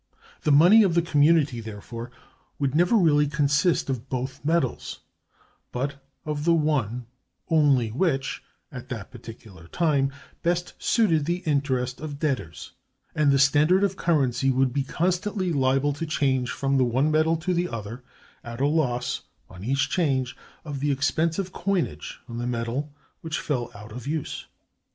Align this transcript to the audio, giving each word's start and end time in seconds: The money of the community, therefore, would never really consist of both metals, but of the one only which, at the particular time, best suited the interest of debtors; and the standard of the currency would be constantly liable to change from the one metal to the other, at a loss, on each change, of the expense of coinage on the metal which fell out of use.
The 0.41 0.51
money 0.51 0.81
of 0.81 0.95
the 0.95 1.03
community, 1.03 1.61
therefore, 1.61 2.09
would 2.57 2.73
never 2.73 2.95
really 2.95 3.27
consist 3.27 3.87
of 3.87 4.09
both 4.09 4.43
metals, 4.43 5.01
but 5.71 6.03
of 6.25 6.43
the 6.43 6.55
one 6.55 7.05
only 7.49 7.89
which, 7.89 8.41
at 8.71 8.89
the 8.89 9.03
particular 9.03 9.67
time, 9.67 10.11
best 10.41 10.73
suited 10.79 11.25
the 11.25 11.43
interest 11.45 12.01
of 12.01 12.17
debtors; 12.17 12.71
and 13.13 13.29
the 13.31 13.37
standard 13.37 13.83
of 13.83 13.91
the 13.91 13.97
currency 14.01 14.49
would 14.49 14.73
be 14.73 14.81
constantly 14.83 15.53
liable 15.53 15.93
to 15.93 16.07
change 16.07 16.49
from 16.49 16.77
the 16.77 16.83
one 16.83 17.11
metal 17.11 17.37
to 17.37 17.53
the 17.53 17.69
other, 17.69 18.03
at 18.43 18.59
a 18.59 18.65
loss, 18.65 19.21
on 19.51 19.63
each 19.63 19.87
change, 19.87 20.35
of 20.65 20.79
the 20.79 20.91
expense 20.91 21.37
of 21.37 21.53
coinage 21.53 22.19
on 22.27 22.39
the 22.39 22.47
metal 22.47 22.91
which 23.21 23.39
fell 23.39 23.69
out 23.75 23.91
of 23.91 24.07
use. 24.07 24.47